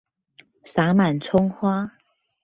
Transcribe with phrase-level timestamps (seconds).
[0.63, 1.91] 灑滿蔥花